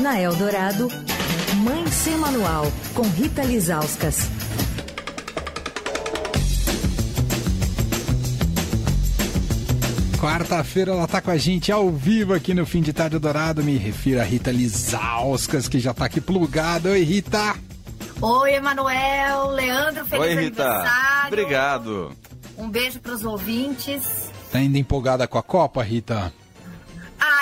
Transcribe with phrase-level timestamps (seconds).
[0.00, 0.88] Na Eldorado,
[1.56, 4.28] Mãe Sem Manual, com Rita Lizauskas.
[10.20, 13.62] Quarta-feira ela tá com a gente ao vivo aqui no Fim de Tarde Dourado.
[13.64, 16.90] Me refiro a Rita Lizauskas, que já tá aqui plugada.
[16.90, 17.54] Oi, Rita!
[18.20, 20.62] Oi, Emanuel, Leandro, feliz Oi, Rita.
[20.64, 21.26] aniversário.
[21.28, 22.12] Obrigado.
[22.58, 24.02] Um beijo pros ouvintes.
[24.52, 26.30] Tá ainda empolgada com a Copa, Rita?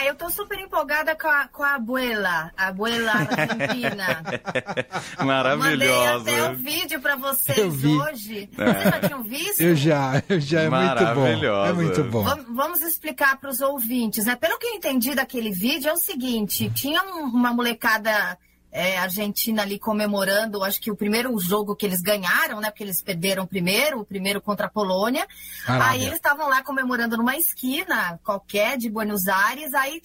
[0.01, 4.23] Ah, eu tô super empolgada com a, com a abuela, a abuela argentina.
[5.19, 6.51] Mandei até Maravilhosa.
[6.51, 8.49] o vídeo pra vocês Eu hoje.
[8.55, 9.61] Vocês já tinham visto?
[9.61, 10.61] Eu já, eu já.
[10.61, 11.05] É muito bom.
[11.05, 11.75] É Maravilhosa.
[11.75, 12.23] muito bom.
[12.23, 14.37] Vam- Vamos explicar para os ouvintes, né?
[14.37, 18.39] Pelo que eu entendi daquele vídeo, é o seguinte: tinha um- uma molecada
[18.71, 22.71] é, argentina ali comemorando, acho que o primeiro jogo que eles ganharam, né?
[22.71, 25.27] Porque eles perderam primeiro, o primeiro contra a Polônia.
[25.67, 29.73] Aí eles estavam lá comemorando numa esquina qualquer de Buenos Aires.
[29.73, 30.03] Aí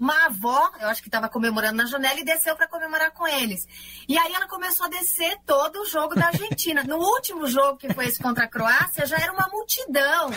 [0.00, 3.66] uma avó, eu acho que estava comemorando na janela e desceu para comemorar com eles.
[4.08, 6.82] E aí ela começou a descer todo o jogo da Argentina.
[6.82, 10.30] No último jogo, que foi esse contra a Croácia, já era uma multidão.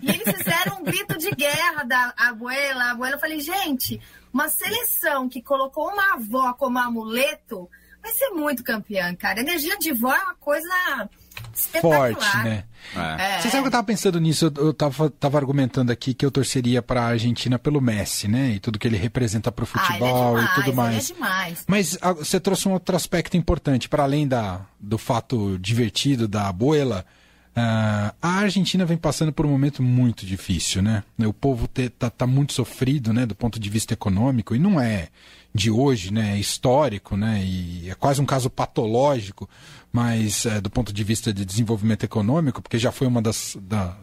[0.00, 2.84] E eles fizeram um grito de guerra da abuela.
[2.84, 4.00] A abuela, eu falei, gente,
[4.36, 7.68] uma seleção que colocou uma avó como amuleto
[8.02, 9.40] vai ser muito campeã, cara.
[9.40, 10.68] Energia de vó é uma coisa.
[11.80, 12.64] Forte, né?
[12.94, 13.40] É.
[13.40, 16.30] Você sabe que eu tava pensando nisso, eu- eu tava, tava argumentando aqui que eu
[16.30, 18.50] torceria pra Argentina pelo Messi, né?
[18.52, 21.10] E tudo que ele representa pro Ah, é futebol demais, e tudo mais.
[21.10, 21.64] é demais.
[21.66, 26.48] Mas ah, você trouxe um outro aspecto importante, para além da, do fato divertido da
[26.48, 27.04] abuela.
[27.56, 31.02] Ah, a Argentina vem passando por um momento muito difícil, né?
[31.18, 34.78] O povo te- tá, tá muito sofrido, né, do ponto de vista econômico, e não
[34.78, 35.08] é
[35.54, 36.34] de hoje, né?
[36.36, 37.42] É histórico, né?
[37.42, 39.48] E é quase um caso patológico,
[39.92, 43.56] mas eh, do ponto de vista de desenvolvimento econômico, porque já foi uma das.
[43.60, 43.96] Da,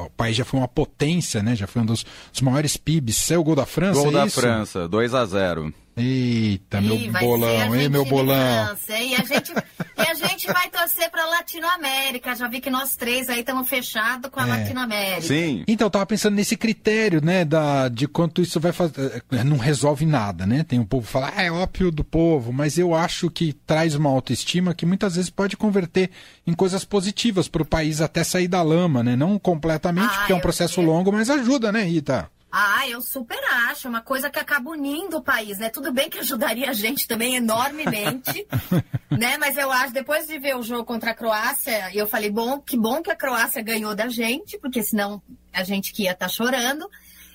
[0.00, 1.54] o, país já foi uma potência, né?
[1.54, 3.16] Já foi um dos, dos maiores PIBs.
[3.16, 4.40] Saiu o gol da França, Gol é da isso?
[4.40, 8.76] França, 2 a 0 Eita, meu Ih, bolão, hein, meu bolão.
[8.86, 9.50] E a gente,
[9.96, 12.34] e a gente vai torcer para Latinoamérica.
[12.34, 14.50] Já vi que nós três aí estamos fechados com a É.
[14.60, 15.22] Latinoamérica.
[15.22, 15.64] Sim.
[15.66, 19.24] Então, eu tava pensando nesse critério, né, da, de quanto isso vai fazer.
[19.32, 20.64] eh, Não resolve nada, né?
[20.64, 23.94] Tem o povo que fala, ah, é ópio do povo, mas eu acho que traz
[23.94, 26.10] uma autoestima que muitas vezes pode converter
[26.46, 29.14] em coisas positivas para o país até sair da lama, né?
[29.14, 30.86] Não completamente, Ah, porque é um eu processo sei.
[30.86, 32.28] longo, mas ajuda, né, Rita?
[32.50, 33.38] Ah, eu super
[33.68, 33.86] acho.
[33.86, 35.68] Uma coisa que acaba unindo o país, né?
[35.68, 38.46] Tudo bem que ajudaria a gente também enormemente,
[39.10, 39.36] né?
[39.36, 42.78] Mas eu acho, depois de ver o jogo contra a Croácia, eu falei, bom, que
[42.78, 45.20] bom que a Croácia ganhou da gente, porque senão
[45.52, 46.88] a gente que ia estar chorando.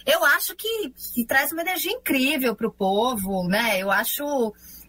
[0.06, 3.80] Eu acho que, que traz uma energia incrível para o povo, né?
[3.80, 4.24] Eu acho,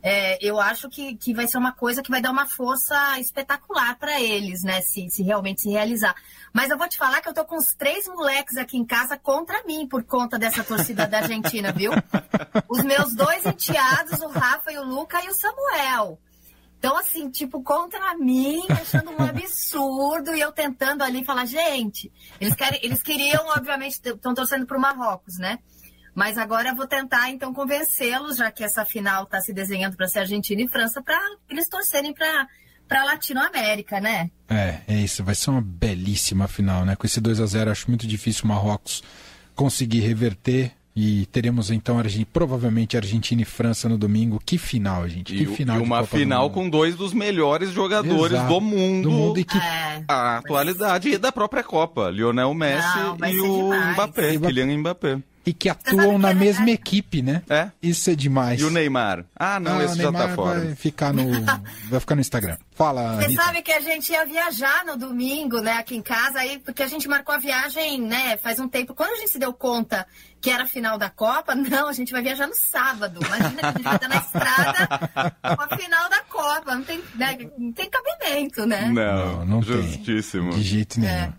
[0.02, 3.96] é, eu acho que, que vai ser uma coisa que vai dar uma força espetacular
[3.98, 4.80] para eles, né?
[4.80, 6.14] Se, se realmente se realizar.
[6.52, 9.16] Mas eu vou te falar que eu tô com os três moleques aqui em casa
[9.16, 11.92] contra mim por conta dessa torcida da Argentina, viu?
[12.68, 16.18] Os meus dois enteados, o Rafa e o Luca e o Samuel.
[16.82, 22.10] Então, assim, tipo, contra mim, achando um absurdo, e eu tentando ali falar, gente,
[22.40, 25.60] eles, querem, eles queriam, obviamente, estão torcendo pro Marrocos, né?
[26.14, 30.08] Mas agora eu vou tentar, então, convencê-los, já que essa final está se desenhando para
[30.08, 31.18] ser Argentina e França, para
[31.48, 32.46] eles torcerem para
[32.88, 34.30] para Latinoamérica, né?
[34.50, 35.24] É, é isso.
[35.24, 36.94] Vai ser uma belíssima final, né?
[36.94, 39.02] Com esse 2 a 0 acho muito difícil o Marrocos
[39.54, 40.72] conseguir reverter.
[40.94, 41.96] E teremos então
[42.30, 44.38] provavelmente Argentina e França no domingo.
[44.44, 45.34] Que final, gente.
[45.34, 46.52] Que E, final e de uma final Mundo.
[46.52, 48.52] com dois dos melhores jogadores Exato.
[48.52, 49.08] do mundo.
[49.08, 50.04] Do mundo e que É.
[50.06, 52.10] A atualidade e da própria Copa.
[52.10, 53.92] Lionel Messi Não, e o demais.
[53.94, 55.18] Mbappé, Kylian Mbappé.
[55.44, 57.42] E que atuam na é- mesma é- equipe, né?
[57.48, 57.70] É.
[57.82, 58.60] Isso é demais.
[58.60, 59.24] E o Neymar?
[59.36, 60.60] Ah, não, Ah, esse o já tá Neymar fora.
[60.60, 61.22] vai ficar no
[61.90, 62.56] vai ficar no Instagram.
[62.74, 63.42] Fala, Você Rita.
[63.42, 66.86] sabe que a gente ia viajar no domingo, né, aqui em casa, aí, porque a
[66.88, 68.94] gente marcou a viagem, né, faz um tempo.
[68.94, 70.06] Quando a gente se deu conta
[70.40, 73.20] que era a final da Copa, não, a gente vai viajar no sábado.
[73.24, 76.74] Imagina que a gente vai estar na estrada com a final da Copa.
[76.74, 78.90] Não tem, né, não tem cabimento, né?
[78.92, 79.82] Não, Não, não tem.
[79.82, 80.52] justíssimo.
[80.52, 81.12] De jeito nenhum.
[81.12, 81.32] É.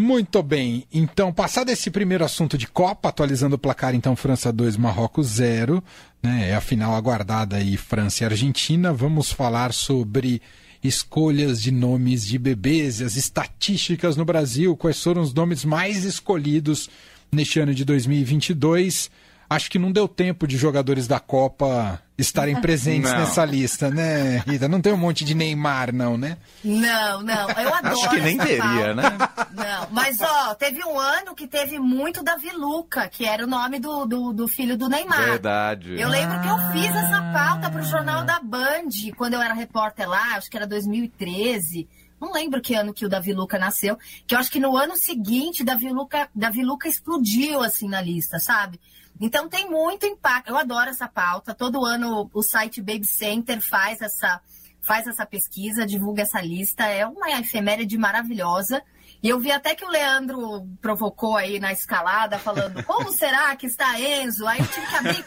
[0.00, 0.86] Muito bem.
[0.90, 5.84] Então, passado esse primeiro assunto de Copa, atualizando o placar, então, França 2, Marrocos 0,
[6.22, 6.48] né?
[6.48, 8.94] É a final aguardada aí, França e Argentina.
[8.94, 10.40] Vamos falar sobre
[10.82, 14.74] escolhas de nomes de bebês e as estatísticas no Brasil.
[14.74, 16.88] Quais foram os nomes mais escolhidos
[17.30, 19.10] neste ano de 2022?
[19.50, 23.18] Acho que não deu tempo de jogadores da Copa estarem presentes Não.
[23.18, 24.68] nessa lista, né, Rita?
[24.68, 26.36] Não tem um monte de Neymar, não, né?
[26.62, 27.94] Não, não, eu adoro.
[27.96, 28.94] Acho que nem teria, pauta.
[28.94, 29.18] né?
[29.52, 33.80] Não, mas ó, teve um ano que teve muito Davi Luca, que era o nome
[33.80, 35.24] do, do, do filho do Neymar.
[35.24, 36.00] Verdade.
[36.00, 40.08] Eu lembro que eu fiz essa pauta pro jornal da Band, quando eu era repórter
[40.08, 41.88] lá, acho que era 2013.
[42.20, 44.96] Não lembro que ano que o Davi Luca nasceu, que eu acho que no ano
[44.96, 48.78] seguinte Davi Luca, Davi Luca explodiu assim na lista, sabe?
[49.20, 50.48] Então tem muito impacto.
[50.48, 51.54] Eu adoro essa pauta.
[51.54, 54.40] Todo ano o site Baby Center faz essa,
[54.80, 56.84] faz essa pesquisa, divulga essa lista.
[56.84, 58.82] É uma efeméride maravilhosa.
[59.22, 63.66] E eu vi até que o Leandro provocou aí na escalada, falando como será que
[63.66, 64.46] está Enzo?
[64.46, 65.24] Aí eu tive que abrir,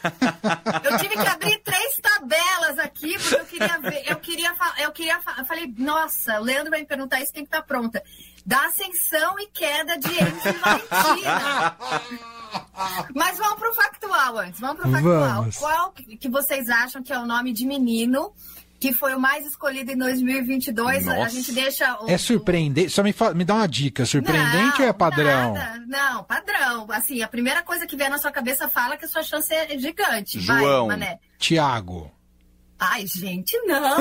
[0.83, 5.19] eu tive que abrir três tabelas aqui, porque eu queria ver, eu queria, eu queria,
[5.37, 8.03] eu falei, nossa, o Leandro vai me perguntar isso, tem que estar pronta.
[8.43, 11.77] Da ascensão e queda de Enzo e Valentina.
[13.15, 15.35] Mas vamos pro factual antes, vamos pro factual.
[15.41, 15.57] Vamos.
[15.57, 18.33] Qual que vocês acham que é o nome de menino
[18.79, 21.07] que foi o mais escolhido em 2022?
[21.07, 21.29] A Nossa.
[21.29, 22.89] gente deixa o, É surpreendente.
[22.89, 24.05] Só me, fa- me dá uma dica.
[24.05, 25.53] Surpreendente não, ou é padrão?
[25.53, 25.83] nada.
[25.87, 26.87] Não, padrão.
[26.91, 29.77] Assim, a primeira coisa que vier na sua cabeça fala que a sua chance é
[29.77, 30.37] gigante.
[30.39, 30.87] Vai, João.
[30.87, 31.19] Mané.
[31.37, 32.11] Tiago.
[32.91, 33.97] Ai, gente, não.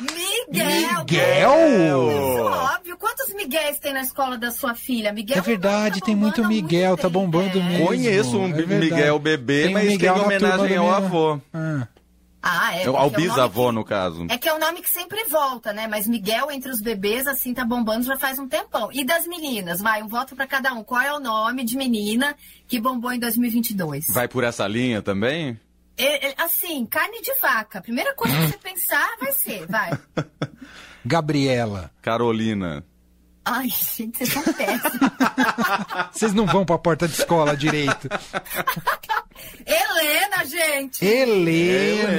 [0.00, 0.98] Miguel.
[1.00, 2.10] Miguel?
[2.10, 2.96] Isso, óbvio.
[2.98, 5.12] Quantos Miguéis tem na escola da sua filha?
[5.12, 7.12] Miguel É verdade, tá tem muito Miguel, tá tempo.
[7.20, 7.62] bombando É.
[7.62, 7.86] mesmo.
[7.86, 8.80] Conheço um é verdade.
[8.92, 11.40] Miguel bebê, Tem mas Miguel tem na homenagem ao avô.
[11.52, 11.86] Ah.
[12.46, 12.80] Ah, é.
[12.86, 14.26] Ao é o nome bisavô, que- no caso.
[14.28, 15.86] É que é o nome que sempre volta, né?
[15.88, 18.90] Mas Miguel entre os bebês, assim, tá bombando já faz um tempão.
[18.92, 19.80] E das meninas?
[19.80, 20.84] Vai, um voto pra cada um.
[20.84, 22.36] Qual é o nome de menina
[22.68, 24.04] que bombou em 2022?
[24.12, 25.58] Vai por essa linha também?
[25.96, 27.80] É, é, assim, carne de vaca.
[27.80, 29.90] Primeira coisa que você pensar vai ser, vai.
[31.04, 31.90] Gabriela.
[32.02, 32.84] Carolina.
[33.44, 35.10] Ai, gente, vocês são péssimos.
[36.10, 38.08] Vocês não vão pra porta de escola direito.
[39.66, 41.04] Helena, gente!
[41.04, 42.18] Helena.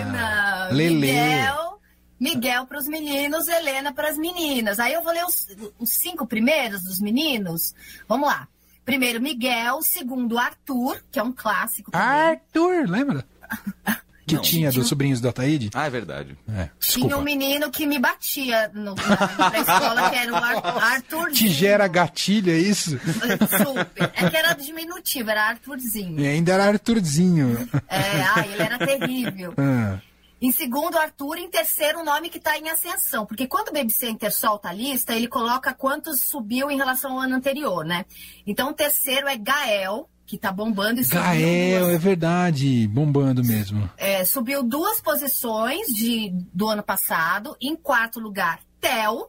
[0.00, 0.68] Helena!
[0.72, 1.12] Lelê.
[1.12, 1.80] Miguel,
[2.18, 4.80] Miguel para os meninos, Helena para as meninas.
[4.80, 5.46] Aí eu vou ler os,
[5.78, 7.72] os cinco primeiros dos meninos.
[8.08, 8.48] Vamos lá.
[8.86, 9.82] Primeiro, Miguel.
[9.82, 11.90] Segundo, Arthur, que é um clássico.
[11.90, 12.06] também.
[12.08, 13.24] Arthur, lembra?
[14.28, 15.70] Que tinha dos sobrinhos do Ataíde?
[15.72, 16.36] Ah, é verdade.
[16.52, 20.82] É, Tinha um menino que me batia no, na, na escola, que era o Ar-
[20.94, 21.32] Arthurzinho.
[21.32, 22.98] Te gera gatilho, é isso?
[22.98, 24.10] Super.
[24.16, 26.18] É que era diminutivo, era Arthurzinho.
[26.18, 27.68] E ainda era Arthurzinho.
[27.88, 29.54] É, ai, ele era terrível.
[29.56, 30.00] Ah,
[30.40, 31.38] Em segundo, Arthur.
[31.38, 33.24] Em terceiro, o nome que está em ascensão.
[33.24, 37.20] Porque quando o Baby Center solta a lista, ele coloca quantos subiu em relação ao
[37.20, 38.04] ano anterior, né?
[38.46, 42.86] Então, o terceiro é Gael, que tá bombando e Gael, é duas, verdade.
[42.88, 43.88] Bombando mesmo.
[43.96, 47.56] é, subiu duas posições de, do ano passado.
[47.60, 49.28] Em quarto lugar, Theo.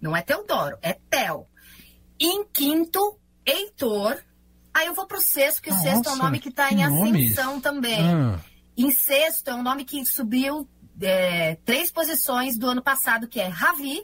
[0.00, 1.46] Não é Teodoro, é Theo.
[2.18, 3.16] Em quinto,
[3.46, 4.18] Heitor.
[4.74, 6.74] Aí eu vou pro sexto, que o Nossa, sexto é o nome que tá que
[6.74, 8.00] em ascensão também.
[8.00, 8.40] Ah,
[8.76, 10.68] Em sexto é um nome que subiu
[11.00, 14.02] é, três posições do ano passado, que é Ravi.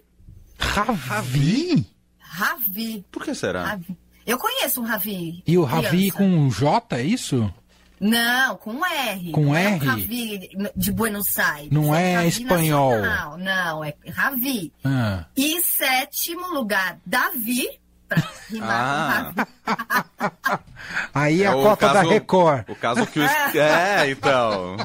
[0.59, 1.87] Ravi?
[2.19, 3.05] Ravi.
[3.11, 3.65] Por que será?
[3.65, 3.97] Ravi.
[4.27, 5.43] Eu conheço um Ravi.
[5.47, 6.17] E o Ravi criança.
[6.19, 7.53] com um J, é isso?
[8.01, 9.33] Não, com R.
[9.33, 9.75] Com Não é R?
[9.75, 11.71] um Ravi de Buenos Aires.
[11.73, 12.91] Não é Ravi espanhol.
[13.01, 13.39] nacional.
[13.39, 14.73] Não, é Ravi.
[14.85, 15.25] Ah.
[15.37, 17.67] E sétimo lugar, Davi.
[18.09, 19.35] Pra rimar
[19.67, 20.61] Ah.
[21.15, 22.65] Aí é a o cota da caso- Record.
[22.69, 23.23] O caso que o...
[23.59, 24.77] É, então.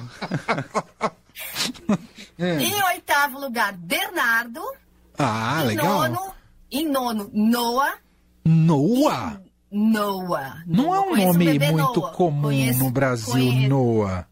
[2.38, 4.62] Em oitavo lugar, Bernardo.
[5.18, 5.86] Ah, em legal.
[6.10, 6.34] nono,
[6.72, 7.94] em nono, Noah.
[8.46, 9.40] Noah?
[9.72, 10.64] Noah.
[10.68, 12.12] Não é um Conheço nome muito Noah.
[12.14, 14.28] comum Conheço- no Brasil, conhe- Noah.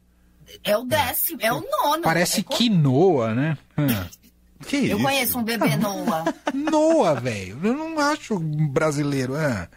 [0.64, 2.04] É o décimo, é o nono.
[2.04, 3.58] Parece É quinoa, né?
[4.62, 4.66] Ah.
[4.68, 5.02] Que Eu isso?
[5.04, 6.34] conheço um bebê Noah.
[6.54, 7.60] Noah, velho.
[7.64, 9.36] Eu não acho brasileiro.
[9.36, 9.68] ah.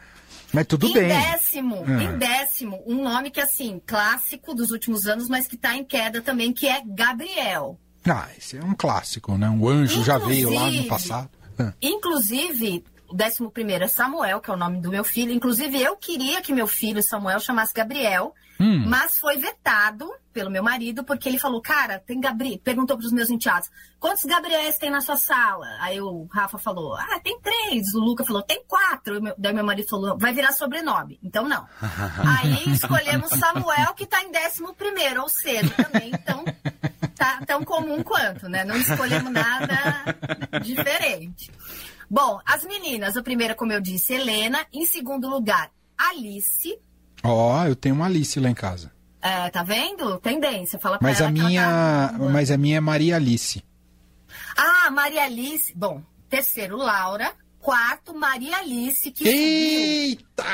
[0.52, 1.08] Mas tudo em bem.
[1.08, 2.02] décimo, Ah.
[2.04, 6.22] em décimo, um nome que assim, clássico dos últimos anos, mas que tá em queda
[6.22, 7.76] também, que é Gabriel.
[8.08, 9.48] Ah, esse é um clássico, né?
[9.50, 11.31] Um anjo já veio lá no Inclusive- passado.
[11.58, 11.72] Ah.
[11.82, 15.32] Inclusive, o décimo primeiro é Samuel, que é o nome do meu filho.
[15.32, 18.84] Inclusive, eu queria que meu filho, Samuel, chamasse Gabriel, Hum.
[18.87, 22.58] mas foi vetado pelo meu marido, porque ele falou, cara, tem Gabriel.
[22.63, 23.69] Perguntou pros meus enteados,
[23.99, 25.67] quantos Gabriéis tem na sua sala?
[25.81, 27.94] Aí o Rafa falou, ah, tem três.
[27.94, 29.20] O Luca falou, tem quatro.
[29.23, 31.19] Meu- Daí meu marido falou, vai virar sobrenome.
[31.23, 31.67] Então não.
[32.41, 36.44] Aí escolhemos Samuel, que tá em décimo primeiro, ou seja, também então
[37.17, 38.65] tá tão comum quanto, né?
[38.65, 40.05] Não escolhemos nada
[40.63, 41.51] diferente.
[42.11, 44.65] Bom, as meninas, a primeira, como eu disse, Helena.
[44.73, 46.79] Em segundo lugar, Alice.
[47.24, 48.93] Ó, eu tenho uma Alice lá em casa.
[49.22, 50.19] É, tá vendo?
[50.19, 50.78] Tendência.
[50.78, 51.62] Fala pra Mas a ela minha,
[52.12, 53.64] tá- mas a minha é Maria Alice.
[54.56, 55.72] Ah, Maria Alice.
[55.74, 57.32] Bom, terceiro, Laura.
[57.64, 60.44] Quarto, Maria Alice, que subiu Eita,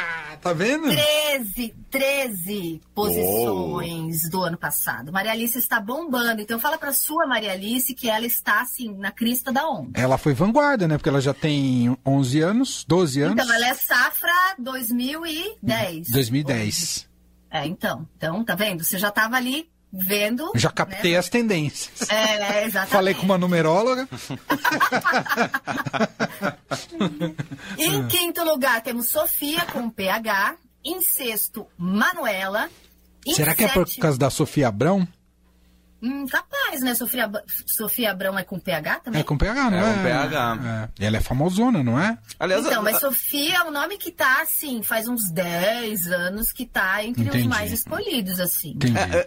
[0.40, 0.84] tá vendo?
[0.84, 5.10] 13, 13 posições do ano passado.
[5.10, 6.40] Maria Alice está bombando.
[6.40, 10.00] Então fala pra sua Maria Alice que ela está, assim, na crista da onda.
[10.00, 10.96] Ela foi vanguarda, né?
[10.96, 13.42] Porque ela já tem 11 anos, 12 anos.
[13.42, 16.10] Então, ela é safra 2010.
[16.10, 17.08] 2010.
[17.50, 18.08] É, então.
[18.16, 18.84] Então, tá vendo?
[18.84, 20.52] Você já tava ali vendo.
[20.54, 21.18] Já captei né?
[21.18, 22.09] as tendências.
[22.11, 22.92] É, exatamente.
[22.92, 24.09] Falei com uma numeróloga.
[27.76, 30.56] Em quinto lugar, temos Sofia com PH.
[30.85, 32.70] Em sexto, Manuela.
[33.26, 35.06] Em Será que é por causa da Sofia Abrão?
[36.02, 36.95] Hum, capaz, né?
[36.95, 37.30] Sofia,
[37.66, 39.21] Sofia Abrão é com PH também?
[39.21, 39.95] É com PH, não É é?
[39.95, 40.90] com PH.
[40.99, 41.07] É.
[41.07, 42.16] Ela é famosona, não é?
[42.38, 46.52] Aliás, Então, a- mas Sofia é um nome que tá, assim, faz uns 10 anos
[46.52, 47.38] que tá entre Entendi.
[47.42, 48.76] os mais escolhidos, assim.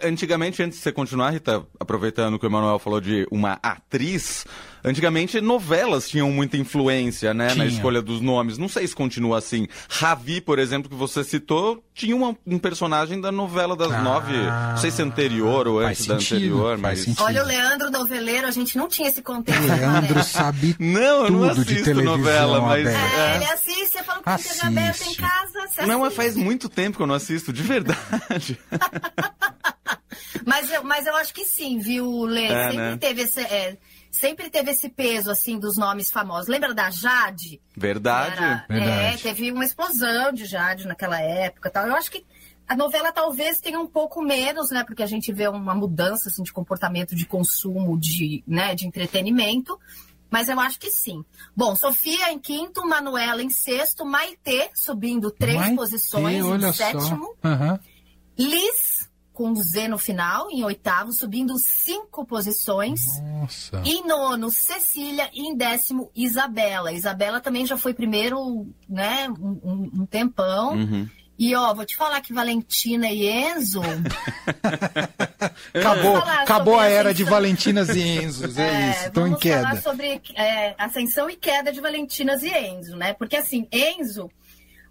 [0.00, 3.58] É, é, antigamente, antes de você continuar, Rita, aproveitando que o Emanuel falou de uma
[3.62, 4.44] atriz,
[4.84, 7.66] antigamente novelas tinham muita influência, né, na Tinha.
[7.66, 8.58] escolha dos nomes.
[8.58, 9.66] Não sei se continua assim.
[9.88, 14.32] Ravi, por exemplo, que você citou, tinha uma- um personagem da novela das Ah, nove,
[14.36, 17.00] não sei se anterior ou antes da sentido, anterior, faz mas...
[17.04, 17.22] sentido.
[17.24, 19.62] Olha o Leandro Noveleiro, a gente não tinha esse contexto.
[19.62, 20.22] Leandro né?
[20.22, 23.16] sabe Não, eu não assisto televisão novela, mas- aberta.
[23.16, 25.16] É, ele assiste, você falou que TV aberta em Assiste.
[25.20, 25.68] casa.
[25.68, 26.16] Você Não, mas assiste.
[26.16, 28.58] faz muito tempo que eu não assisto, de verdade.
[30.46, 32.44] Mas eu, mas eu acho que sim, viu, Lê?
[32.46, 32.96] É, sempre, né?
[33.00, 33.76] teve esse, é,
[34.14, 36.48] sempre teve esse peso, assim, dos nomes famosos.
[36.48, 37.60] Lembra da Jade?
[37.76, 38.36] Verdade.
[38.36, 39.14] Era- Verdade.
[39.14, 41.86] É, teve uma explosão de Jade naquela época e tal.
[41.86, 42.24] Eu acho que
[42.66, 44.84] a novela talvez tenha um pouco menos, né?
[44.84, 49.78] Porque a gente vê uma mudança assim, de comportamento de consumo, de, né, de entretenimento.
[50.30, 51.24] Mas eu acho que sim.
[51.54, 56.84] Bom, Sofia em quinto, Manuela em sexto, Maitê subindo três Maitê, posições olha em só.
[56.84, 57.34] sétimo.
[57.44, 57.78] Aham.
[58.36, 58.93] Liz,
[59.34, 63.20] com Z no final, em oitavo, subindo cinco posições.
[63.20, 63.82] Nossa.
[63.84, 65.28] Em nono, Cecília.
[65.34, 66.92] E em décimo, Isabela.
[66.92, 70.74] Isabela também já foi primeiro, né, um, um- tempão.
[70.74, 71.08] Uhum.
[71.36, 73.82] E, ó, vou te falar que Valentina e Enzo...
[75.74, 77.24] Acabou, acabou a era ascensão.
[77.24, 79.82] de Valentinas e Enzos, é, é, isso, estão em vamos falar queda.
[79.82, 83.12] sobre é, ascensão e queda de Valentinas e Enzo, né?
[83.14, 84.30] Porque, assim, Enzo...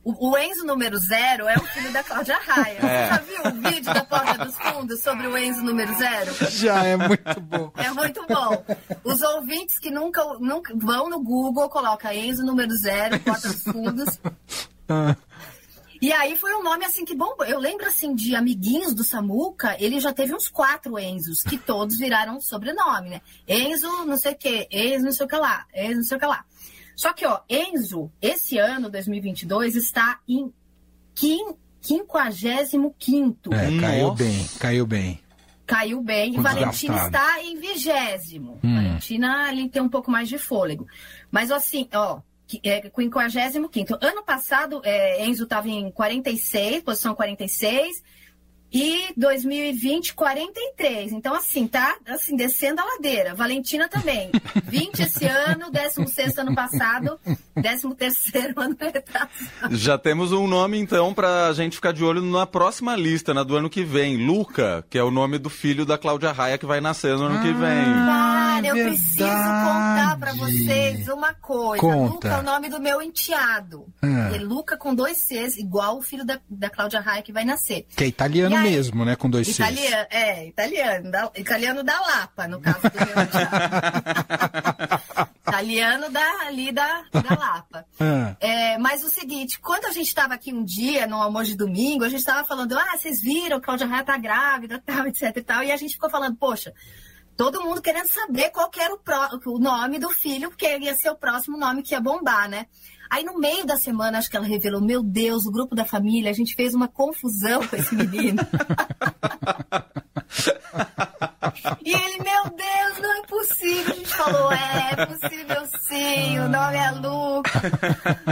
[0.03, 2.77] O, o Enzo número zero é o filho da Cláudia Raia.
[2.79, 2.79] É.
[2.79, 6.33] Você já viu o vídeo da Porta dos Fundos sobre o Enzo número zero?
[6.51, 7.71] Já é muito bom.
[7.77, 8.65] É muito bom.
[9.03, 14.19] Os ouvintes que nunca, nunca vão no Google, coloca Enzo número zero, Porta dos Fundos.
[14.89, 15.15] Ah,
[16.01, 17.33] E aí foi um nome assim que bom.
[17.47, 21.97] Eu lembro assim de amiguinhos do Samuca, ele já teve uns quatro Enzos, que todos
[21.97, 23.21] viraram sobrenome, né?
[23.47, 26.19] Enzo, não sei o que, Enzo, não sei o que lá, Enzo, não sei o
[26.19, 26.43] que lá.
[26.95, 30.51] Só que, ó, Enzo, esse ano, 2022, está em
[31.15, 32.95] quin, 55
[33.53, 34.23] é, caiu Nossa.
[34.23, 35.19] bem, caiu bem.
[35.65, 36.33] Caiu bem.
[36.35, 38.59] E Valentina está em vigésimo.
[38.63, 38.75] Hum.
[38.75, 40.85] Valentina ali tem um pouco mais de fôlego.
[41.31, 42.81] Mas assim, ó, que- é,
[43.53, 43.97] 55.
[44.01, 48.03] Ano passado, é, Enzo estava em 46, posição 46.
[48.73, 51.13] E 2020, 43.
[51.13, 53.35] Então, assim, tá assim, descendo a ladeira.
[53.35, 54.31] Valentina também.
[54.65, 57.19] 20 esse ano, 16 ano passado,
[57.53, 57.87] 13
[58.55, 59.29] ano retrasado.
[59.71, 63.55] Já temos um nome, então, pra gente ficar de olho na próxima lista, na do
[63.55, 64.17] ano que vem.
[64.17, 67.41] Luca, que é o nome do filho da Cláudia Raia, que vai nascer no ano
[67.41, 68.42] que vem.
[68.55, 68.97] Cara, eu verdade.
[68.97, 71.81] preciso contar pra vocês uma coisa.
[71.81, 72.13] Conta.
[72.13, 73.87] Luca é o nome do meu enteado.
[74.01, 74.31] Ah.
[74.35, 77.85] E Luca com dois Cs, igual o filho da, da Cláudia Raia que vai nascer.
[77.95, 78.63] Que é italiano aí?
[78.63, 79.15] mesmo, né?
[79.15, 79.59] Com dois Cs.
[79.59, 83.55] Italiano, é, italiano, da, italiano da Lapa, no caso do meu enteado.
[85.47, 87.85] italiano da, ali da, da Lapa.
[87.99, 91.55] Ah, É, mas o seguinte, quando a gente estava aqui um dia, no almoço de
[91.57, 95.41] domingo, a gente estava falando, ah, vocês viram, Cláudia Raia tá grávida, tal, etc e
[95.41, 96.73] tal, e a gente ficou falando, poxa,
[97.37, 100.95] todo mundo querendo saber qual que era o, pró- o nome do filho, porque ia
[100.95, 102.65] ser o próximo nome que ia bombar, né?
[103.09, 106.31] Aí no meio da semana, acho que ela revelou, meu Deus, o grupo da família,
[106.31, 108.41] a gente fez uma confusão com esse menino.
[111.85, 113.93] E ele, meu Deus, não é possível.
[113.93, 117.61] A gente falou, é, é possível sim, o nome é Luca.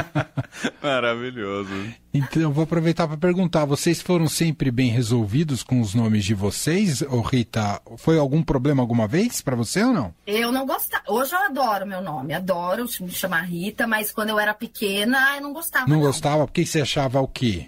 [0.81, 1.93] Maravilhoso.
[2.31, 6.33] Então, eu vou aproveitar para perguntar: vocês foram sempre bem resolvidos com os nomes de
[6.33, 7.01] vocês?
[7.01, 10.13] Ô, Rita, foi algum problema alguma vez para você ou não?
[10.25, 11.03] Eu não gostava.
[11.09, 15.41] Hoje eu adoro meu nome, adoro me chamar Rita, mas quando eu era pequena eu
[15.41, 15.87] não gostava.
[15.87, 16.45] Não gostava?
[16.47, 17.67] Por que você achava o quê?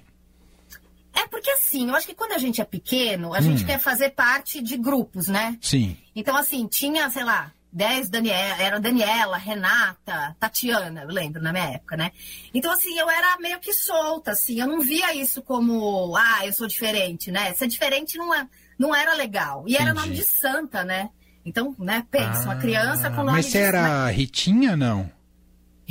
[1.13, 3.41] É porque assim, eu acho que quando a gente é pequeno, a Hum.
[3.41, 5.57] gente quer fazer parte de grupos, né?
[5.61, 5.95] Sim.
[6.15, 11.71] Então, assim, tinha, sei lá, 10 Daniela, era Daniela, Renata, Tatiana, eu lembro na minha
[11.71, 12.11] época, né?
[12.53, 16.53] Então, assim, eu era meio que solta, assim, eu não via isso como, ah, eu
[16.53, 17.51] sou diferente, né?
[17.55, 19.63] Ser diferente não, é, não era legal.
[19.67, 19.99] E era Entendi.
[19.99, 21.09] nome de santa, né?
[21.43, 25.11] Então, né, pensa, uma criança com Ah, nome Mas de você era Ritinha, não?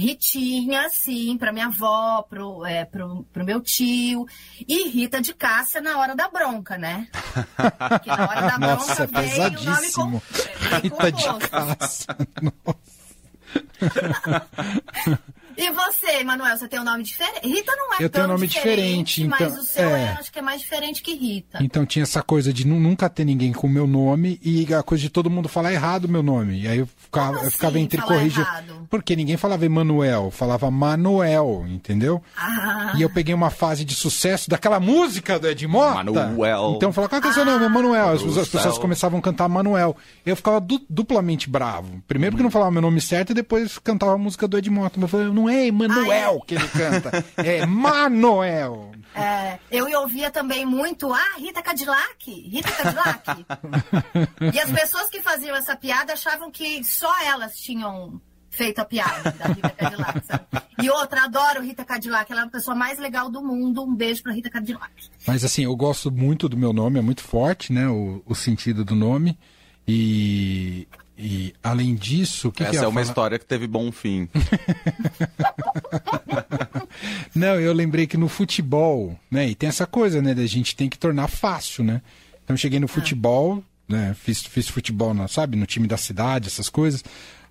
[0.02, 4.26] Ritinha, sim, pra minha avó, pro, é, pro, pro meu tio.
[4.66, 7.06] E Rita de Cássia na hora da bronca, né?
[7.88, 10.23] Porque na hora da bronca Nossa, veio o nome com, pesadíssimo.
[10.59, 11.49] veio Rita de composto.
[11.50, 12.16] caça.
[12.66, 13.02] Nossa.
[15.56, 17.47] E você, Manuel, você tem um nome diferente?
[17.47, 20.02] Rita não é Eu tão tenho um nome diferente, mas então- o seu é.
[20.02, 20.09] é.
[20.18, 21.59] acho que é mais diferente que Rita.
[21.62, 24.82] Então tinha essa coisa de nu- nunca ter ninguém com o meu nome e a
[24.82, 26.61] coisa de todo mundo falar errado o meu nome.
[26.62, 28.47] E aí eu ficava, Como eu ficava assim, entre corrigir.
[28.90, 32.23] Porque ninguém falava Emanuel, falava Manuel, entendeu?
[32.37, 32.92] Ah.
[32.97, 35.94] E eu peguei uma fase de sucesso daquela música do Ed Mota.
[36.04, 36.75] Manuel.
[36.76, 37.64] Então eu falava, qual que é o seu nome?
[37.64, 38.09] Emanuel.
[38.11, 39.97] As, do pessoas- as pessoas começavam a cantar Manuel.
[40.25, 42.02] Eu ficava du- duplamente bravo.
[42.06, 44.92] Primeiro porque não falava meu nome certo e depois cantava a música do Ed Mota.
[44.97, 48.93] Mas eu falei, não é Emanuel que ele canta, é Manuel.
[49.15, 53.47] É, eu ouvia também muito, ah, Rita Cadillac, Rita Cadillac.
[54.55, 58.21] e as pessoas que faziam essa piada achavam que só elas tinham
[58.53, 60.47] feito a piada da Rita Cadillac, sabe?
[60.81, 63.83] E outra, adoro Rita Cadillac, ela é a pessoa mais legal do mundo.
[63.83, 64.93] Um beijo pra Rita Cadillac.
[65.27, 67.89] Mas assim, eu gosto muito do meu nome, é muito forte, né?
[67.89, 69.39] O, o sentido do nome.
[69.87, 70.87] E,
[71.23, 73.02] e além disso, o que, que Essa ia é uma falar?
[73.07, 74.29] história que teve bom fim.
[77.35, 79.49] Não, eu lembrei que no futebol, né?
[79.49, 80.35] E tem essa coisa, né?
[80.35, 82.02] Da gente tem que tornar fácil, né?
[82.45, 84.14] Então cheguei no futebol, né?
[84.19, 85.57] Fiz, fiz futebol, na- sabe?
[85.57, 87.02] No time da cidade, essas coisas.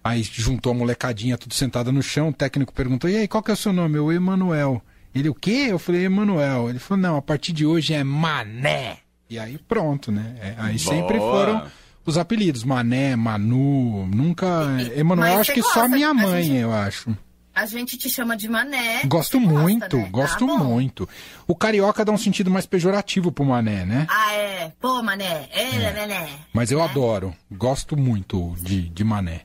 [0.04, 3.52] Aí juntou a molecadinha tudo sentada no chão, o técnico perguntou, e aí, qual que
[3.52, 3.98] é o seu nome?
[3.98, 4.82] Eu, Emanuel.
[5.14, 5.68] Ele, o quê?
[5.70, 6.70] Eu falei, Emanuel.
[6.70, 8.98] Ele falou, não, a partir de hoje é Mané.
[9.30, 10.36] E aí pronto, né?
[10.42, 11.32] É, aí sempre Boa.
[11.32, 11.72] foram
[12.06, 14.68] os apelidos, Mané, Manu, nunca...
[14.96, 15.88] Emanuel, acho que só gosta?
[15.90, 17.16] minha A mãe, gente- eu acho.
[17.54, 19.02] A gente te chama de mané.
[19.06, 20.08] Gosto Você gosta, muito, né?
[20.10, 20.58] gosto Ah, bom.
[20.64, 21.10] muito.
[21.46, 24.08] O carioca dá um sentido mais pejorativo pro mané, né?
[24.10, 24.72] Ah, é.
[24.80, 25.50] Pô, mané.
[25.52, 26.30] É, mané.
[26.54, 26.86] Mas eu né?
[26.86, 29.42] adoro, gosto muito de, de mané.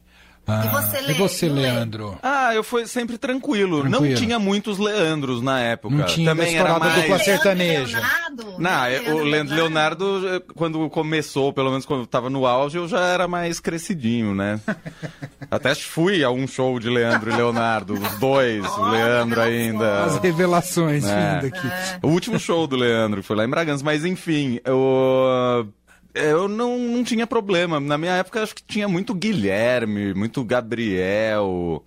[0.49, 1.63] Ah, E você, e você, Le- e Le?
[1.63, 2.19] Leandro?
[2.23, 3.83] Ah, eu fui sempre tranquilo.
[3.83, 4.15] Não Tranquilo.
[4.17, 5.95] tinha muitos Leandros na época.
[5.95, 6.95] Não tinha Também era mais...
[6.95, 7.99] dupla Leandro sertaneja.
[7.99, 8.55] Leonardo?
[8.59, 12.79] Não, é, o Leandro Leonardo, eh, quando começou, pelo menos quando eu tava no auge,
[12.79, 14.61] eu já era mais crescidinho, né?
[15.51, 20.05] Até fui a um show de Leandro e Leonardo, os dois, o Leandro ainda.
[20.05, 21.35] As revelações É.
[21.41, 21.69] vindo aqui.
[22.03, 25.67] O último show do Leandro foi lá em Bragança, mas enfim, eu,
[26.17, 27.79] eu não, não tinha problema.
[27.79, 31.83] Na minha época, acho que tinha muito Guilherme, muito Gabriel.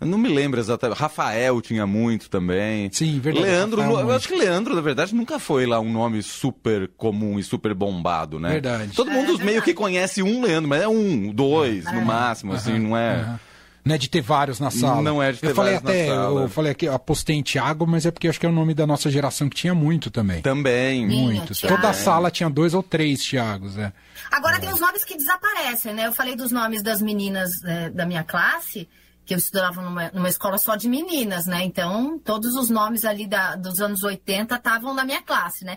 [0.00, 0.98] Eu não me lembro exatamente.
[0.98, 2.90] Rafael tinha muito também.
[2.92, 4.16] Sim, verdade, Leandro, Rafael eu muito.
[4.16, 8.40] acho que Leandro, na verdade, nunca foi lá um nome super comum e super bombado,
[8.40, 8.48] né?
[8.50, 8.92] Verdade.
[8.96, 9.64] Todo É, mundo meio verdade.
[9.64, 13.14] que conhece um Leandro, mas é um, dois, no máximo, assim, não é.
[13.20, 13.40] Aham.
[13.84, 15.02] Não é de ter vários na sala.
[15.02, 16.40] Não é de ter eu falei vários na até, sala.
[16.42, 18.86] Eu falei aqui, apostei em Thiago, mas é porque acho que é o nome da
[18.86, 20.40] nossa geração que tinha muito também.
[20.40, 21.04] Também.
[21.06, 21.52] Minha, muito.
[21.54, 21.76] Thiago.
[21.76, 23.92] Toda a sala tinha dois ou três Thiagos, é.
[24.30, 26.06] Agora tem os nomes que desaparecem, né?
[26.06, 28.88] Eu falei dos nomes das meninas eh, da minha classe,
[29.26, 31.64] que eu estudava numa, numa escola só de meninas, né?
[31.64, 35.76] Então, todos os nomes ali da- dos anos 80 estavam na minha classe, né?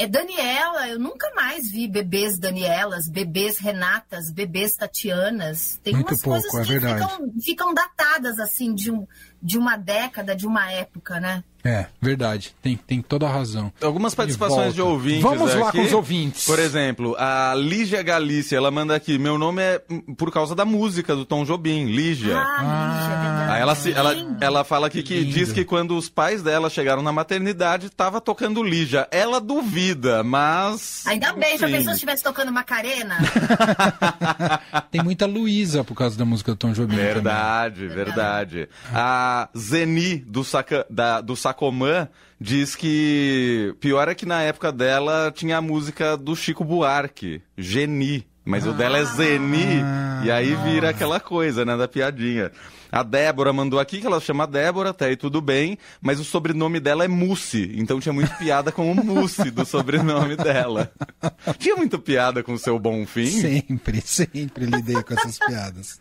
[0.00, 5.78] É Daniela, eu nunca mais vi bebês Danielas, bebês Renatas, bebês Tatianas.
[5.84, 7.12] Tem Muito umas pouco, coisas é que verdade.
[7.12, 9.06] ficam, ficam datadas, assim, de, um,
[9.42, 11.44] de uma década, de uma época, né?
[11.62, 12.54] É, verdade.
[12.62, 13.70] Tem, tem toda a razão.
[13.82, 14.94] Algumas De participações de, volta.
[14.94, 15.22] ouvintes.
[15.22, 15.76] Vamos lá aqui.
[15.78, 16.46] com os ouvintes.
[16.46, 19.82] Por exemplo, a Lígia Galícia, ela manda aqui: meu nome é
[20.16, 22.38] por causa da música do Tom Jobim, Lígia.
[22.38, 23.49] Ah, Lígia, é verdade.
[23.60, 25.32] Ela, se- ela, ela fala aqui que lindo.
[25.32, 29.06] diz que quando os pais dela chegaram na maternidade, tava tocando Lígia.
[29.10, 31.04] Ela duvida, mas.
[31.06, 31.76] Ainda bem, já enfim.
[31.78, 33.16] pensou se estivesse tocando Macarena?
[34.90, 36.94] Tem muita Luísa por causa da música do Tom Jobim.
[36.96, 37.06] também.
[37.12, 38.68] Verdade, verdade.
[38.92, 42.08] A Zeni do, Saca, da, do Sacomã
[42.40, 48.26] diz que pior é que na época dela tinha a música do Chico Buarque, Geni.
[48.42, 49.82] Mas o dela é Zeni,
[50.24, 52.50] e aí vira aquela coisa, né, da piadinha.
[52.90, 56.80] A Débora mandou aqui que ela chama Débora, até aí tudo bem, mas o sobrenome
[56.80, 60.90] dela é Mussi, então tinha muito piada com o Mussi do sobrenome dela.
[61.58, 63.26] Tinha muito piada com o seu Bonfim?
[63.26, 66.00] Sempre, sempre lidei com essas piadas.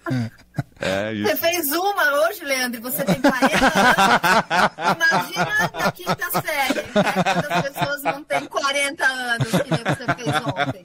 [0.80, 1.14] É.
[1.14, 1.28] Isso.
[1.28, 4.96] Você fez uma hoje, Leandro, e você tem 40 anos.
[4.96, 6.90] Imagina na quinta série, né?
[6.94, 10.82] Quando as pessoas não têm 40 anos, que nem você fez ontem.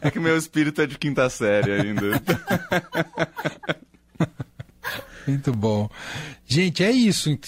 [0.00, 2.22] É que meu espírito é de quinta série ainda.
[5.30, 5.88] Muito bom.
[6.46, 7.38] Gente, é isso.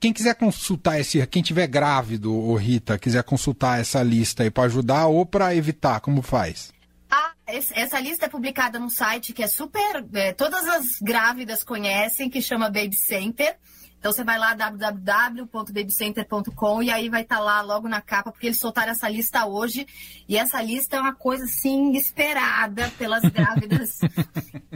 [0.00, 4.64] Quem quiser consultar esse, quem tiver grávido, ou Rita, quiser consultar essa lista aí para
[4.64, 6.72] ajudar ou para evitar, como faz?
[7.10, 10.04] Ah, essa lista é publicada num site que é super.
[10.12, 13.56] é, todas as grávidas conhecem, que chama Baby Center.
[13.98, 18.58] Então você vai lá www.babycenter.com e aí vai estar lá logo na capa, porque eles
[18.58, 19.86] soltaram essa lista hoje.
[20.28, 23.98] E essa lista é uma coisa assim esperada pelas grávidas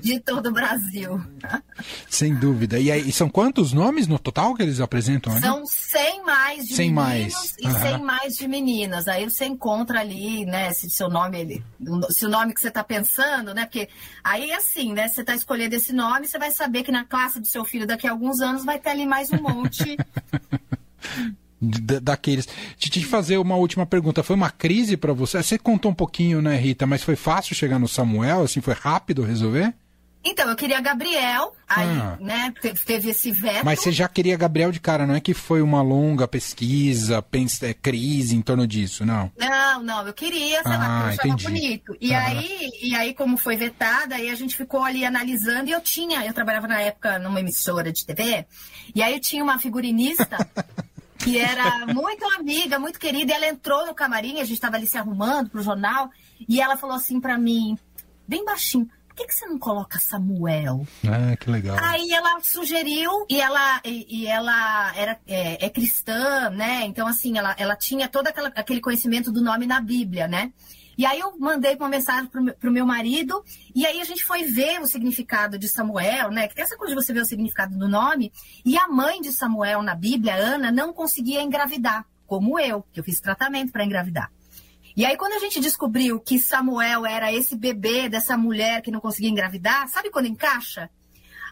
[0.00, 1.20] de todo o Brasil.
[2.08, 2.78] Sem dúvida.
[2.78, 5.38] E aí, são quantos nomes no total que eles apresentam?
[5.40, 7.54] São 100 mais de 100 meninos mais.
[7.60, 7.80] e Aham.
[7.80, 9.08] 100 mais de meninas.
[9.08, 11.64] Aí você encontra ali, né, se seu nome ele,
[12.10, 13.66] se o nome que você está pensando, né?
[13.66, 13.88] Porque
[14.24, 17.46] aí assim, né, você está escolhendo esse nome, você vai saber que na classe do
[17.46, 19.98] seu filho daqui a alguns anos vai ter ali mais um monte.
[21.60, 22.46] Da- daqueles.
[22.46, 24.22] Eu te fazer uma última pergunta.
[24.22, 25.40] Foi uma crise pra você?
[25.42, 26.86] Você contou um pouquinho, né, Rita?
[26.86, 28.42] Mas foi fácil chegar no Samuel?
[28.42, 29.74] Assim, foi rápido resolver?
[30.24, 32.16] Então, eu queria Gabriel, aí, Ah.
[32.20, 33.64] né, te- teve esse veto.
[33.64, 37.60] Mas você já queria Gabriel de cara, não é que foi uma longa pesquisa, pens-
[37.62, 39.32] é, crise em torno disso, não?
[39.36, 41.44] Não, não, eu queria, sei Ah, lá, porque eu achava entendi.
[41.44, 41.96] bonito.
[42.00, 42.26] E, Aham.
[42.38, 46.24] aí, e aí, como foi vetada, aí a gente ficou ali analisando e eu tinha,
[46.24, 48.46] eu trabalhava na época numa emissora de TV,
[48.94, 50.36] e aí eu tinha uma figurinista
[51.18, 54.86] que era muito amiga, muito querida, e ela entrou no camarim, a gente estava ali
[54.86, 56.10] se arrumando pro jornal,
[56.48, 57.76] e ela falou assim pra mim,
[58.26, 58.88] bem baixinho,
[59.22, 60.86] que, que você não coloca Samuel?
[61.06, 61.76] Ah, que legal.
[61.82, 66.84] Aí ela sugeriu e ela, e, e ela era, é, é cristã, né?
[66.84, 70.52] Então, assim, ela, ela tinha todo aquela, aquele conhecimento do nome na Bíblia, né?
[70.96, 73.42] E aí eu mandei uma mensagem pro, meu- pro meu marido,
[73.74, 76.46] e aí a gente foi ver o significado de Samuel, né?
[76.48, 78.30] Que tem essa coisa de você ver o significado do nome.
[78.64, 83.04] E a mãe de Samuel na Bíblia, Ana, não conseguia engravidar, como eu, que eu
[83.04, 84.30] fiz tratamento para engravidar.
[84.96, 89.00] E aí, quando a gente descobriu que Samuel era esse bebê dessa mulher que não
[89.00, 90.90] conseguia engravidar, sabe quando encaixa?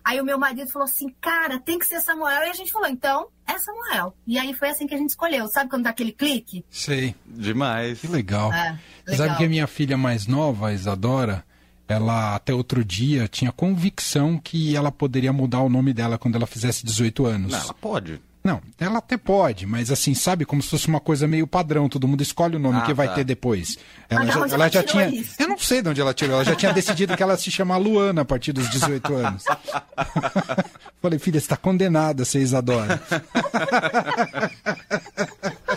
[0.04, 2.42] Aí o meu marido falou assim, cara, tem que ser Samuel.
[2.44, 4.14] E a gente falou, então, é Samuel.
[4.26, 5.46] E aí foi assim que a gente escolheu.
[5.48, 6.64] Sabe quando dá aquele clique?
[6.70, 7.14] Sei.
[7.26, 8.00] Demais.
[8.00, 8.52] Que legal.
[8.52, 9.26] É, Você legal.
[9.26, 11.44] Sabe que a minha filha mais nova, a Isadora,
[11.86, 16.46] ela até outro dia tinha convicção que ela poderia mudar o nome dela quando ela
[16.46, 17.52] fizesse 18 anos.
[17.52, 18.20] Não, ela pode.
[18.42, 22.08] Não, ela até pode, mas assim, sabe, como se fosse uma coisa meio padrão, todo
[22.08, 23.14] mundo escolhe o nome Ah, que vai tá.
[23.16, 23.76] ter depois.
[24.08, 25.08] Ela Mas já, ela já tinha.
[25.08, 25.34] isso?
[25.38, 27.76] Eu não sei de onde ela tirou, ela já tinha decidido que ela se chama
[27.76, 29.44] Luana a partir dos 18 anos.
[31.02, 33.00] Falei, filha, você está condenada a ser Isadora.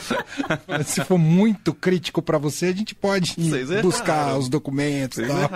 [0.86, 3.36] se for muito crítico pra você, a gente pode
[3.82, 5.50] buscar os documentos e tal.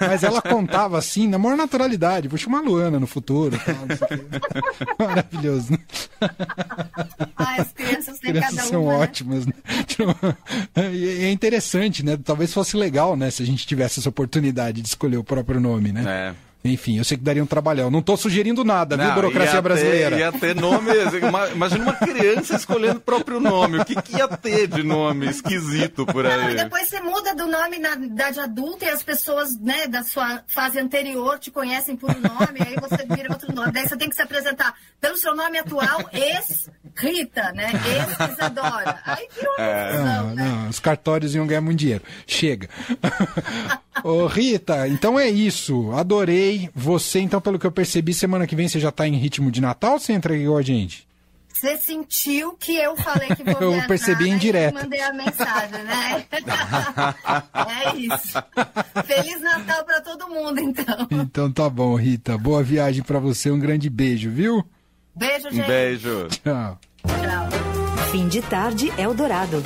[0.00, 2.28] Mas ela contava assim, na maior naturalidade.
[2.28, 3.58] Vou chamar a Luana no futuro.
[3.58, 3.76] tal.
[5.06, 5.72] Maravilhoso.
[5.72, 5.78] né?
[7.36, 8.98] Ai, as crianças têm crianças cada são uma, né?
[8.98, 9.54] ótimas, né?
[10.74, 12.18] É interessante, né?
[12.22, 13.30] Talvez fosse legal, né?
[13.30, 16.04] Se a gente tivesse essa oportunidade de escolher o próprio nome, né?
[16.06, 16.51] É.
[16.64, 17.90] Enfim, eu sei que daria um trabalhão.
[17.90, 20.16] Não tô sugerindo nada, viu, Não, burocracia ia ter- brasileira?
[20.18, 20.90] ia ter nome.
[21.20, 23.78] ima- Imagina uma criança escolhendo o próprio nome.
[23.78, 26.52] O que, que ia ter de nome esquisito por Não, aí?
[26.52, 30.42] e depois você muda do nome na idade adulta e as pessoas né, da sua
[30.46, 33.72] fase anterior te conhecem por um nome, aí você vira outro nome.
[33.72, 37.72] Daí você tem que se apresentar pelo seu nome atual, ex-Rita, né?
[37.72, 38.98] Ex-Isadora.
[39.04, 39.90] Aí virou uma É.
[39.90, 40.44] confusão, Não, né?
[40.44, 42.02] não, os cartórios iam ganhar muito dinheiro.
[42.26, 42.68] Chega.
[44.04, 45.92] Ô, Rita, então é isso.
[45.92, 46.51] Adorei.
[46.74, 49.60] Você, então, pelo que eu percebi, semana que vem você já tá em ritmo de
[49.60, 51.06] Natal ou você entra igual a gente?
[51.52, 54.74] Você sentiu que eu falei que vou Eu percebi em né, direto.
[54.78, 56.24] e mandei a mensagem, né?
[57.54, 58.42] é isso.
[59.06, 61.06] Feliz Natal pra todo mundo, então.
[61.10, 62.36] Então tá bom, Rita.
[62.36, 63.50] Boa viagem pra você.
[63.50, 64.64] Um grande beijo, viu?
[65.14, 65.66] Beijo, Um gente.
[65.66, 66.26] beijo.
[66.42, 66.78] Tchau.
[67.06, 68.06] Tchau.
[68.10, 69.62] Fim de tarde Eldorado.